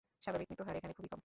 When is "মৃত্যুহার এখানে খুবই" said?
0.49-1.09